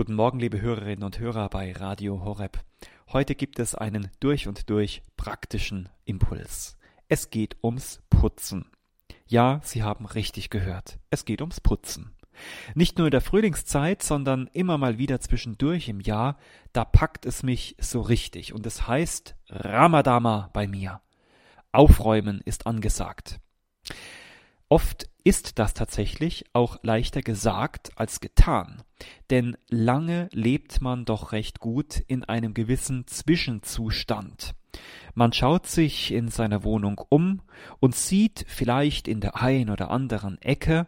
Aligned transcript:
Guten 0.00 0.14
Morgen, 0.14 0.40
liebe 0.40 0.62
Hörerinnen 0.62 1.04
und 1.04 1.18
Hörer 1.18 1.50
bei 1.50 1.72
Radio 1.72 2.24
Horeb. 2.24 2.58
Heute 3.12 3.34
gibt 3.34 3.58
es 3.58 3.74
einen 3.74 4.08
durch 4.18 4.48
und 4.48 4.70
durch 4.70 5.02
praktischen 5.18 5.90
Impuls. 6.06 6.78
Es 7.08 7.28
geht 7.28 7.58
ums 7.62 8.00
Putzen. 8.08 8.64
Ja, 9.26 9.60
Sie 9.62 9.82
haben 9.82 10.06
richtig 10.06 10.48
gehört. 10.48 10.98
Es 11.10 11.26
geht 11.26 11.42
ums 11.42 11.60
Putzen. 11.60 12.16
Nicht 12.74 12.96
nur 12.96 13.08
in 13.08 13.10
der 13.10 13.20
Frühlingszeit, 13.20 14.02
sondern 14.02 14.48
immer 14.54 14.78
mal 14.78 14.96
wieder 14.96 15.20
zwischendurch 15.20 15.90
im 15.90 16.00
Jahr, 16.00 16.38
da 16.72 16.86
packt 16.86 17.26
es 17.26 17.42
mich 17.42 17.76
so 17.78 18.00
richtig 18.00 18.54
und 18.54 18.64
es 18.64 18.88
heißt 18.88 19.36
Ramadama 19.50 20.48
bei 20.54 20.66
mir. 20.66 21.02
Aufräumen 21.72 22.40
ist 22.46 22.66
angesagt. 22.66 23.38
Oft 24.72 25.10
ist 25.24 25.58
das 25.58 25.74
tatsächlich 25.74 26.44
auch 26.52 26.78
leichter 26.82 27.22
gesagt 27.22 27.90
als 27.96 28.20
getan, 28.20 28.84
denn 29.28 29.56
lange 29.68 30.28
lebt 30.32 30.80
man 30.80 31.04
doch 31.04 31.32
recht 31.32 31.58
gut 31.58 31.98
in 32.06 32.22
einem 32.22 32.54
gewissen 32.54 33.04
Zwischenzustand. 33.08 34.54
Man 35.14 35.32
schaut 35.32 35.66
sich 35.66 36.12
in 36.12 36.28
seiner 36.28 36.62
Wohnung 36.62 37.00
um 37.08 37.42
und 37.80 37.96
sieht 37.96 38.44
vielleicht 38.46 39.08
in 39.08 39.20
der 39.20 39.42
ein 39.42 39.70
oder 39.70 39.90
anderen 39.90 40.40
Ecke 40.40 40.86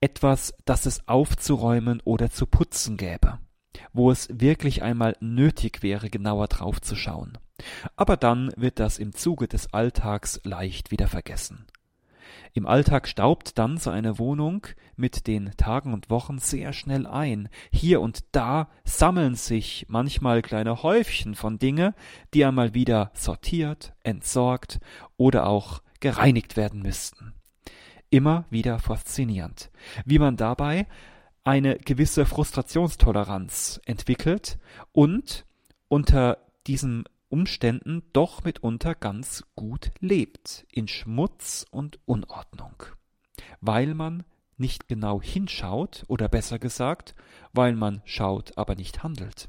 etwas, 0.00 0.54
das 0.64 0.86
es 0.86 1.06
aufzuräumen 1.06 2.00
oder 2.02 2.30
zu 2.30 2.46
putzen 2.46 2.96
gäbe, 2.96 3.38
wo 3.92 4.10
es 4.10 4.28
wirklich 4.32 4.82
einmal 4.82 5.14
nötig 5.20 5.82
wäre, 5.82 6.08
genauer 6.08 6.48
drauf 6.48 6.80
zu 6.80 6.96
schauen. 6.96 7.36
Aber 7.96 8.16
dann 8.16 8.50
wird 8.56 8.80
das 8.80 8.98
im 8.98 9.14
Zuge 9.14 9.46
des 9.46 9.74
Alltags 9.74 10.40
leicht 10.42 10.90
wieder 10.90 11.06
vergessen. 11.06 11.66
Im 12.52 12.66
Alltag 12.66 13.08
staubt 13.08 13.58
dann 13.58 13.76
so 13.76 13.90
eine 13.90 14.18
Wohnung 14.18 14.66
mit 14.96 15.26
den 15.26 15.52
Tagen 15.56 15.92
und 15.92 16.10
Wochen 16.10 16.38
sehr 16.38 16.72
schnell 16.72 17.06
ein. 17.06 17.48
Hier 17.72 18.00
und 18.00 18.24
da 18.32 18.68
sammeln 18.84 19.34
sich 19.34 19.86
manchmal 19.88 20.42
kleine 20.42 20.82
Häufchen 20.82 21.34
von 21.34 21.58
Dinge, 21.58 21.94
die 22.34 22.44
einmal 22.44 22.74
wieder 22.74 23.10
sortiert, 23.14 23.94
entsorgt 24.02 24.80
oder 25.16 25.46
auch 25.46 25.82
gereinigt 26.00 26.56
werden 26.56 26.82
müssten. 26.82 27.34
Immer 28.10 28.44
wieder 28.50 28.78
faszinierend, 28.78 29.70
wie 30.04 30.18
man 30.18 30.36
dabei 30.36 30.86
eine 31.44 31.78
gewisse 31.78 32.26
Frustrationstoleranz 32.26 33.80
entwickelt 33.84 34.58
und 34.92 35.46
unter 35.88 36.38
diesem 36.66 37.04
Umständen 37.30 38.02
doch 38.12 38.44
mitunter 38.44 38.94
ganz 38.94 39.44
gut 39.54 39.92
lebt, 40.00 40.66
in 40.70 40.88
Schmutz 40.88 41.64
und 41.70 41.98
Unordnung, 42.04 42.82
weil 43.60 43.94
man 43.94 44.24
nicht 44.56 44.88
genau 44.88 45.22
hinschaut 45.22 46.04
oder 46.08 46.28
besser 46.28 46.58
gesagt, 46.58 47.14
weil 47.52 47.74
man 47.74 48.02
schaut, 48.04 48.58
aber 48.58 48.74
nicht 48.74 49.02
handelt. 49.02 49.48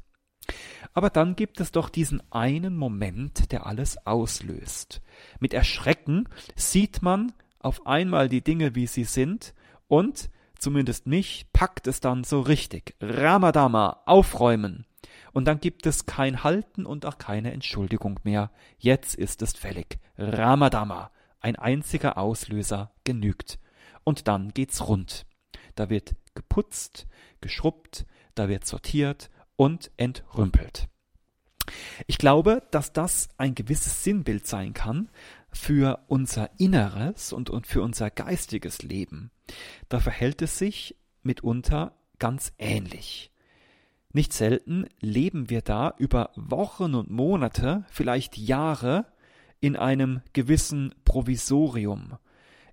Aber 0.94 1.10
dann 1.10 1.36
gibt 1.36 1.60
es 1.60 1.72
doch 1.72 1.88
diesen 1.88 2.22
einen 2.32 2.76
Moment, 2.76 3.52
der 3.52 3.66
alles 3.66 4.06
auslöst. 4.06 5.00
Mit 5.38 5.54
Erschrecken 5.54 6.28
sieht 6.56 7.02
man 7.02 7.32
auf 7.58 7.86
einmal 7.86 8.28
die 8.28 8.42
Dinge, 8.42 8.74
wie 8.74 8.86
sie 8.86 9.04
sind, 9.04 9.54
und, 9.86 10.30
zumindest 10.58 11.06
mich, 11.06 11.46
packt 11.52 11.86
es 11.86 12.00
dann 12.00 12.24
so 12.24 12.40
richtig. 12.40 12.96
Ramadama, 13.00 14.02
aufräumen. 14.06 14.86
Und 15.32 15.46
dann 15.46 15.60
gibt 15.60 15.86
es 15.86 16.06
kein 16.06 16.44
Halten 16.44 16.86
und 16.86 17.06
auch 17.06 17.18
keine 17.18 17.52
Entschuldigung 17.52 18.20
mehr. 18.22 18.50
Jetzt 18.78 19.14
ist 19.14 19.42
es 19.42 19.52
fällig. 19.52 19.98
Ramadama. 20.18 21.10
Ein 21.40 21.56
einziger 21.56 22.18
Auslöser 22.18 22.92
genügt. 23.04 23.58
Und 24.04 24.28
dann 24.28 24.50
geht's 24.50 24.86
rund. 24.86 25.26
Da 25.74 25.90
wird 25.90 26.14
geputzt, 26.34 27.06
geschrubbt, 27.40 28.06
da 28.34 28.48
wird 28.48 28.66
sortiert 28.66 29.30
und 29.56 29.90
entrümpelt. 29.96 30.88
Ich 32.06 32.18
glaube, 32.18 32.62
dass 32.70 32.92
das 32.92 33.28
ein 33.36 33.54
gewisses 33.54 34.02
Sinnbild 34.02 34.46
sein 34.46 34.74
kann 34.74 35.10
für 35.52 36.04
unser 36.08 36.50
Inneres 36.58 37.32
und, 37.32 37.50
und 37.50 37.66
für 37.66 37.82
unser 37.82 38.10
geistiges 38.10 38.82
Leben. 38.82 39.30
Da 39.88 40.00
verhält 40.00 40.42
es 40.42 40.58
sich 40.58 40.96
mitunter 41.22 41.96
ganz 42.18 42.52
ähnlich. 42.58 43.31
Nicht 44.12 44.32
selten 44.32 44.86
leben 45.00 45.48
wir 45.48 45.62
da 45.62 45.94
über 45.98 46.30
Wochen 46.36 46.94
und 46.94 47.10
Monate, 47.10 47.84
vielleicht 47.90 48.36
Jahre, 48.36 49.06
in 49.60 49.76
einem 49.76 50.20
gewissen 50.32 50.94
Provisorium, 51.04 52.18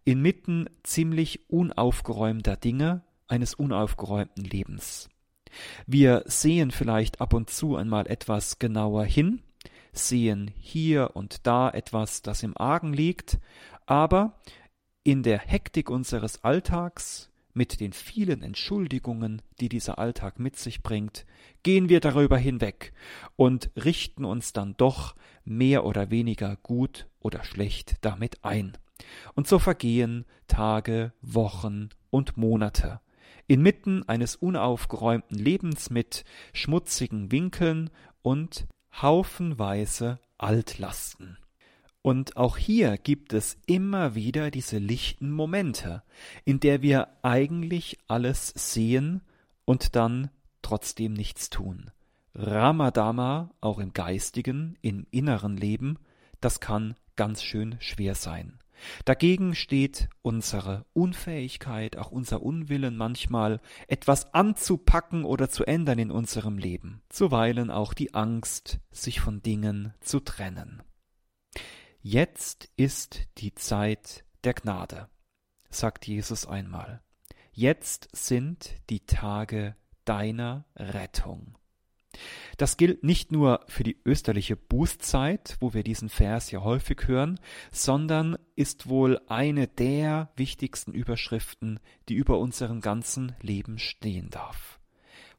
inmitten 0.03 0.67
ziemlich 0.83 1.49
unaufgeräumter 1.49 2.57
Dinge 2.57 3.03
eines 3.27 3.53
unaufgeräumten 3.53 4.43
Lebens. 4.43 5.07
Wir 5.85 6.23
sehen 6.25 6.71
vielleicht 6.71 7.21
ab 7.21 7.33
und 7.33 7.49
zu 7.49 7.75
einmal 7.75 8.07
etwas 8.07 8.59
genauer 8.59 9.05
hin, 9.05 9.41
sehen 9.93 10.51
hier 10.57 11.15
und 11.15 11.45
da 11.47 11.69
etwas, 11.69 12.21
das 12.21 12.43
im 12.43 12.57
Argen 12.57 12.91
liegt, 12.91 13.39
aber 13.85 14.39
in 15.03 15.23
der 15.23 15.39
Hektik 15.39 15.89
unseres 15.89 16.43
Alltags, 16.43 17.28
mit 17.53 17.79
den 17.79 17.93
vielen 17.93 18.41
Entschuldigungen, 18.41 19.41
die 19.59 19.69
dieser 19.69 19.99
Alltag 19.99 20.39
mit 20.39 20.57
sich 20.57 20.81
bringt, 20.83 21.25
gehen 21.63 21.89
wir 21.89 21.99
darüber 21.99 22.37
hinweg 22.37 22.93
und 23.35 23.71
richten 23.75 24.25
uns 24.25 24.53
dann 24.53 24.75
doch 24.77 25.15
mehr 25.43 25.85
oder 25.85 26.11
weniger 26.11 26.55
gut 26.57 27.07
oder 27.19 27.43
schlecht 27.43 27.97
damit 28.01 28.43
ein. 28.43 28.77
Und 29.33 29.47
so 29.47 29.59
vergehen 29.59 30.25
Tage, 30.47 31.13
Wochen 31.21 31.89
und 32.09 32.37
Monate. 32.37 32.99
Inmitten 33.47 34.07
eines 34.07 34.35
unaufgeräumten 34.35 35.37
Lebens 35.37 35.89
mit 35.89 36.23
schmutzigen 36.53 37.31
Winkeln 37.31 37.89
und 38.21 38.67
haufenweise 39.01 40.19
Altlasten. 40.37 41.37
Und 42.09 42.37
auch 42.37 42.57
hier 42.57 42.97
gibt 42.97 43.33
es 43.33 43.55
immer 43.67 44.15
wieder 44.15 44.49
diese 44.49 44.79
lichten 44.79 45.29
Momente, 45.29 46.01
in 46.43 46.59
der 46.59 46.81
wir 46.81 47.07
eigentlich 47.21 47.99
alles 48.07 48.47
sehen 48.47 49.21
und 49.63 49.95
dann 49.95 50.31
trotzdem 50.63 51.13
nichts 51.13 51.51
tun. 51.51 51.91
Ramadama, 52.33 53.51
auch 53.61 53.77
im 53.77 53.93
geistigen, 53.93 54.75
im 54.81 55.05
inneren 55.11 55.55
Leben, 55.55 55.99
das 56.41 56.59
kann 56.59 56.95
ganz 57.15 57.43
schön 57.43 57.75
schwer 57.79 58.15
sein. 58.15 58.57
Dagegen 59.05 59.53
steht 59.53 60.09
unsere 60.23 60.87
Unfähigkeit, 60.93 61.95
auch 61.95 62.09
unser 62.09 62.41
Unwillen 62.41 62.97
manchmal, 62.97 63.61
etwas 63.87 64.33
anzupacken 64.33 65.25
oder 65.25 65.47
zu 65.51 65.63
ändern 65.63 65.99
in 65.99 66.09
unserem 66.09 66.57
Leben, 66.57 67.03
zuweilen 67.09 67.69
auch 67.69 67.93
die 67.93 68.15
Angst, 68.15 68.79
sich 68.89 69.19
von 69.19 69.43
Dingen 69.43 69.93
zu 70.01 70.19
trennen. 70.21 70.81
Jetzt 72.01 72.69
ist 72.77 73.27
die 73.39 73.53
Zeit 73.55 74.23
der 74.45 74.53
Gnade, 74.53 75.09
sagt 75.69 76.07
Jesus 76.07 76.45
einmal. 76.45 77.01
Jetzt 77.51 78.07
sind 78.13 78.73
die 78.89 79.01
Tage 79.01 79.75
deiner 80.05 80.63
Rettung. 80.77 81.57
Das 82.55 82.77
gilt 82.77 83.03
nicht 83.03 83.33
nur 83.33 83.65
für 83.67 83.83
die 83.83 83.99
österliche 84.05 84.55
Bußzeit, 84.55 85.57
wo 85.59 85.73
wir 85.73 85.83
diesen 85.83 86.07
Vers 86.07 86.51
ja 86.51 86.63
häufig 86.63 87.05
hören, 87.05 87.37
sondern 87.69 88.37
ist 88.55 88.87
wohl 88.87 89.19
eine 89.27 89.67
der 89.67 90.31
wichtigsten 90.37 90.93
Überschriften, 90.93 91.81
die 92.07 92.15
über 92.15 92.39
unserem 92.39 92.79
ganzen 92.79 93.35
Leben 93.41 93.77
stehen 93.77 94.29
darf. 94.29 94.79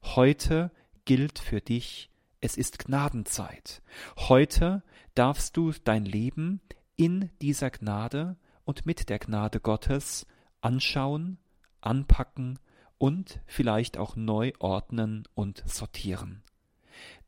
Heute 0.02 0.72
gilt 1.06 1.38
für 1.38 1.62
dich, 1.62 2.09
es 2.40 2.56
ist 2.56 2.78
Gnadenzeit. 2.78 3.82
Heute 4.16 4.82
darfst 5.14 5.56
du 5.56 5.72
dein 5.84 6.04
Leben 6.04 6.60
in 6.96 7.30
dieser 7.42 7.70
Gnade 7.70 8.36
und 8.64 8.86
mit 8.86 9.08
der 9.08 9.18
Gnade 9.18 9.60
Gottes 9.60 10.26
anschauen, 10.60 11.38
anpacken 11.80 12.58
und 12.98 13.40
vielleicht 13.46 13.98
auch 13.98 14.16
neu 14.16 14.52
ordnen 14.58 15.24
und 15.34 15.62
sortieren. 15.66 16.42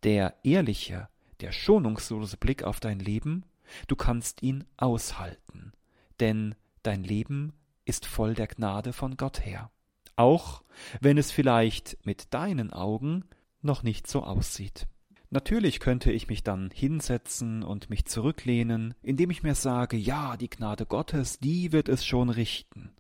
Der 0.03 0.37
ehrliche, 0.45 1.09
der 1.41 1.53
schonungslose 1.53 2.37
Blick 2.37 2.63
auf 2.63 2.81
dein 2.81 2.99
Leben, 2.99 3.45
du 3.89 3.97
kannst 3.97 4.43
ihn 4.43 4.65
aushalten, 4.77 5.73
denn 6.21 6.55
dein 6.83 7.05
Leben 7.05 7.53
ist 7.85 8.07
voll 8.07 8.35
der 8.35 8.47
Gnade 8.47 8.93
von 8.93 9.17
Gott 9.17 9.45
her, 9.45 9.71
auch 10.17 10.63
wenn 11.01 11.19
es 11.19 11.31
vielleicht 11.31 11.99
mit 12.05 12.33
deinen 12.35 12.73
Augen 12.73 13.25
noch 13.61 13.83
nicht 13.83 14.07
so 14.07 14.23
aussieht. 14.23 14.87
Natürlich 15.33 15.81
könnte 15.81 16.13
ich 16.13 16.29
mich 16.29 16.43
dann 16.43 16.71
hinsetzen 16.71 17.63
und 17.63 17.89
mich 17.89 18.05
zurücklehnen, 18.05 18.93
indem 19.01 19.31
ich 19.31 19.43
mir 19.43 19.55
sage, 19.55 19.97
ja, 19.97 20.37
die 20.37 20.51
Gnade 20.51 20.85
Gottes, 20.85 21.39
die 21.39 21.73
wird 21.73 21.89
es 21.89 22.05
schon 22.05 22.29
richten. 22.29 22.91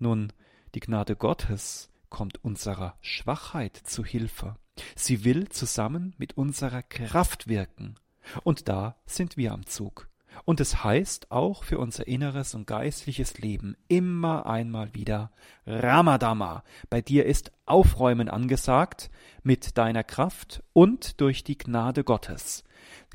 Nun, 0.00 0.32
die 0.74 0.80
Gnade 0.80 1.14
Gottes 1.14 1.92
kommt 2.08 2.42
unserer 2.42 2.98
Schwachheit 3.00 3.76
zu 3.76 4.04
Hilfe. 4.04 4.56
Sie 4.96 5.22
will 5.22 5.48
zusammen 5.48 6.14
mit 6.18 6.36
unserer 6.36 6.82
Kraft 6.82 7.46
wirken. 7.46 8.00
Und 8.42 8.68
da 8.68 8.96
sind 9.06 9.36
wir 9.36 9.52
am 9.52 9.64
Zug. 9.64 10.10
Und 10.44 10.60
es 10.60 10.84
heißt 10.84 11.30
auch 11.30 11.64
für 11.64 11.78
unser 11.78 12.06
inneres 12.06 12.54
und 12.54 12.66
geistliches 12.66 13.38
Leben 13.38 13.76
immer 13.88 14.46
einmal 14.46 14.94
wieder 14.94 15.30
Ramadama. 15.66 16.64
Bei 16.90 17.00
dir 17.00 17.26
ist 17.26 17.52
Aufräumen 17.66 18.28
angesagt 18.28 19.10
mit 19.42 19.78
deiner 19.78 20.04
Kraft 20.04 20.62
und 20.72 21.20
durch 21.20 21.44
die 21.44 21.58
Gnade 21.58 22.04
Gottes. 22.04 22.64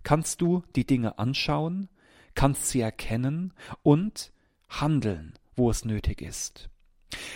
Kannst 0.03 0.41
du 0.41 0.63
die 0.75 0.85
Dinge 0.85 1.19
anschauen, 1.19 1.89
kannst 2.33 2.69
sie 2.69 2.81
erkennen 2.81 3.53
und 3.83 4.31
handeln, 4.69 5.33
wo 5.55 5.69
es 5.69 5.85
nötig 5.85 6.21
ist. 6.21 6.69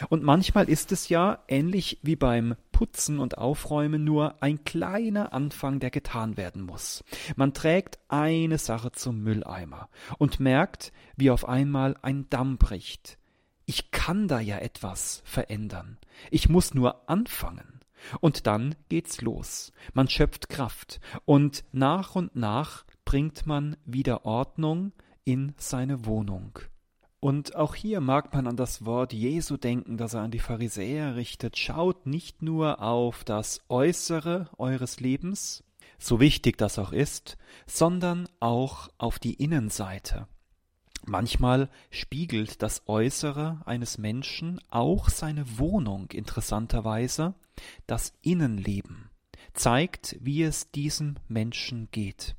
Und 0.10 0.24
manchmal 0.24 0.70
ist 0.70 0.92
es 0.92 1.10
ja 1.10 1.40
ähnlich 1.48 2.00
wie 2.02 2.16
beim 2.16 2.56
Putzen 2.72 3.20
und 3.20 3.38
Aufräumen 3.38 4.04
nur 4.04 4.42
ein 4.42 4.64
kleiner 4.64 5.34
Anfang, 5.34 5.80
der 5.80 5.90
getan 5.90 6.38
werden 6.38 6.64
muss. 6.64 7.04
Man 7.36 7.54
trägt 7.54 8.00
eine 8.08 8.58
Sache 8.58 8.92
zum 8.92 9.22
Mülleimer 9.24 9.90
und 10.18 10.40
merkt, 10.40 10.92
wie 11.16 11.32
auf 11.32 11.48
einmal 11.48 11.96
ein 12.02 12.30
Damm 12.30 12.58
bricht. 12.58 13.18
Ich 13.66 13.92
kann 13.92 14.28
da 14.28 14.40
ja 14.40 14.58
etwas 14.58 15.22
verändern. 15.26 15.98
Ich 16.30 16.50
muss 16.50 16.74
nur 16.74 17.10
anfangen. 17.10 17.80
Und 18.20 18.48
dann 18.48 18.76
geht's 18.90 19.22
los. 19.22 19.72
Man 19.94 20.10
schöpft 20.10 20.50
Kraft 20.50 21.00
und 21.24 21.64
nach 21.72 22.16
und 22.16 22.36
nach 22.36 22.84
bringt 23.06 23.46
man 23.46 23.78
wieder 23.86 24.26
Ordnung 24.26 24.92
in 25.24 25.54
seine 25.58 26.06
Wohnung. 26.06 26.60
Und 27.24 27.56
auch 27.56 27.74
hier 27.74 28.02
mag 28.02 28.34
man 28.34 28.48
an 28.48 28.58
das 28.58 28.84
Wort 28.84 29.14
Jesu 29.14 29.56
denken, 29.56 29.96
das 29.96 30.14
er 30.14 30.24
an 30.24 30.32
die 30.32 30.40
Pharisäer 30.40 31.16
richtet. 31.16 31.58
Schaut 31.58 32.06
nicht 32.06 32.42
nur 32.42 32.82
auf 32.82 33.24
das 33.24 33.62
Äußere 33.70 34.50
eures 34.58 35.00
Lebens, 35.00 35.64
so 35.98 36.20
wichtig 36.20 36.58
das 36.58 36.78
auch 36.78 36.92
ist, 36.92 37.38
sondern 37.66 38.28
auch 38.42 38.90
auf 38.98 39.20
die 39.20 39.36
Innenseite. 39.36 40.28
Manchmal 41.06 41.70
spiegelt 41.92 42.62
das 42.62 42.90
Äußere 42.90 43.62
eines 43.64 43.98
Menschen 43.98 44.60
auch 44.70 45.08
seine 45.08 45.58
Wohnung 45.58 46.12
interessanterweise, 46.12 47.36
das 47.88 48.12
Innenleben, 48.22 49.10
zeigt, 49.54 50.18
wie 50.20 50.44
es 50.44 50.72
diesem 50.72 51.16
Menschen 51.30 51.88
geht. 51.90 52.36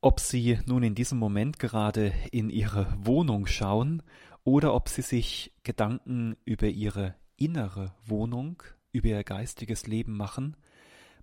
Ob 0.00 0.20
Sie 0.20 0.60
nun 0.66 0.84
in 0.84 0.94
diesem 0.94 1.18
Moment 1.18 1.58
gerade 1.58 2.12
in 2.30 2.50
Ihre 2.50 2.86
Wohnung 3.00 3.46
schauen 3.46 4.00
oder 4.44 4.72
ob 4.72 4.88
Sie 4.88 5.02
sich 5.02 5.52
Gedanken 5.64 6.36
über 6.44 6.68
Ihre 6.68 7.16
innere 7.36 7.92
Wohnung, 8.06 8.62
über 8.92 9.08
Ihr 9.08 9.24
geistiges 9.24 9.88
Leben 9.88 10.16
machen, 10.16 10.56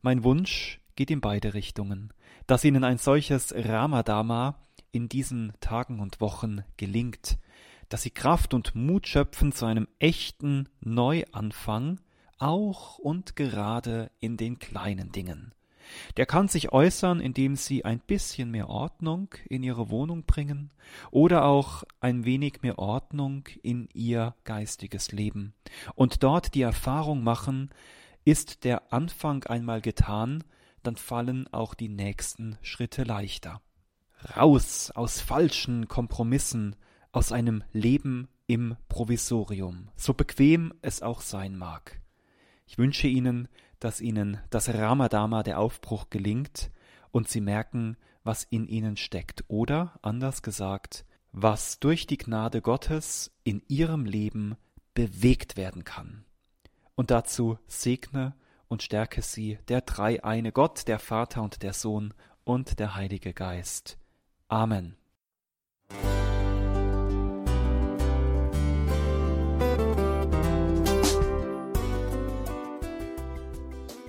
mein 0.02 0.26
Wunsch 0.26 0.82
geht 0.98 1.10
in 1.10 1.22
beide 1.22 1.54
Richtungen, 1.54 2.14
dass 2.48 2.66
Ihnen 2.66 2.84
ein 2.84 2.98
solches 2.98 3.54
Ramadama 3.56 4.62
in 4.92 5.08
diesen 5.08 5.54
Tagen 5.62 6.02
und 6.02 6.20
Wochen 6.20 6.66
gelingt, 6.76 7.38
dass 7.88 8.02
Sie 8.02 8.12
Kraft 8.12 8.54
und 8.54 8.76
Mut 8.76 9.08
schöpfen 9.08 9.54
zu 9.54 9.66
einem 9.66 9.88
echten 10.00 10.68
Neuanfang, 10.82 12.02
auch 12.40 12.98
und 13.00 13.38
gerade 13.38 14.12
in 14.20 14.36
den 14.36 14.60
kleinen 14.60 15.14
Dingen. 15.14 15.54
Der 16.18 16.26
kann 16.26 16.48
sich 16.48 16.72
äußern, 16.72 17.20
indem 17.20 17.56
Sie 17.56 17.86
ein 17.86 18.00
bisschen 18.00 18.52
mehr 18.52 18.70
Ordnung 18.70 19.30
in 19.48 19.64
Ihre 19.64 19.90
Wohnung 19.90 20.24
bringen 20.26 20.72
oder 21.12 21.46
auch 21.46 21.84
ein 22.00 22.26
wenig 22.26 22.62
mehr 22.62 22.80
Ordnung 22.80 23.48
in 23.64 23.90
Ihr 23.94 24.36
geistiges 24.44 25.12
Leben 25.12 25.54
und 25.96 26.24
dort 26.24 26.54
die 26.56 26.62
Erfahrung 26.62 27.24
machen, 27.24 27.70
ist 28.24 28.64
der 28.64 28.92
Anfang 28.92 29.44
einmal 29.44 29.82
getan, 29.82 30.44
dann 30.84 30.96
fallen 30.96 31.48
auch 31.52 31.74
die 31.74 31.90
nächsten 31.90 32.58
Schritte 32.62 33.04
leichter. 33.04 33.62
Raus 34.36 34.92
aus 34.92 35.22
falschen 35.22 35.88
Kompromissen, 35.88 36.76
aus 37.12 37.32
einem 37.32 37.64
Leben 37.72 38.28
im 38.48 38.76
Provisorium, 38.90 39.90
so 39.96 40.14
bequem 40.14 40.74
es 40.82 41.02
auch 41.02 41.22
sein 41.22 41.58
mag. 41.58 42.02
Ich 42.68 42.78
wünsche 42.78 43.08
Ihnen, 43.08 43.48
dass 43.86 44.02
Ihnen 44.02 44.40
das 44.50 44.74
Ramadama, 44.74 45.44
der 45.44 45.60
Aufbruch, 45.60 46.10
gelingt 46.10 46.72
und 47.12 47.30
Sie 47.30 47.40
merken, 47.40 47.98
was 48.24 48.44
in 48.44 48.68
Ihnen 48.68 48.98
steckt. 48.98 49.44
Oder, 49.48 50.00
anders 50.02 50.42
gesagt, 50.42 51.06
was 51.32 51.80
durch 51.80 52.08
die 52.08 52.18
Gnade 52.18 52.64
Gottes 52.64 53.32
in 53.44 53.62
Ihrem 53.68 54.06
Leben 54.06 54.58
bewegt 54.96 55.56
werden 55.56 55.84
kann. 55.84 56.26
Und 56.96 57.12
dazu 57.12 57.60
segne 57.68 58.34
und 58.70 58.82
stärke 58.82 59.22
Sie 59.22 59.60
der 59.68 59.82
dreieine 59.82 60.52
Gott, 60.52 60.88
der 60.88 60.98
Vater 60.98 61.44
und 61.44 61.62
der 61.62 61.74
Sohn 61.74 62.16
und 62.44 62.80
der 62.80 62.96
Heilige 62.96 63.34
Geist. 63.34 64.00
Amen. 64.48 64.96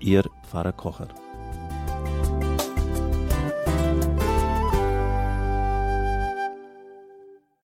Ihr 0.00 0.24
Pfarrer 0.42 0.72
Kocher. 0.72 1.23